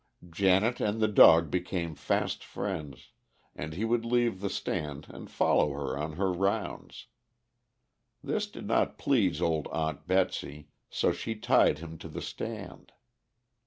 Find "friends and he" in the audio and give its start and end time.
2.43-3.85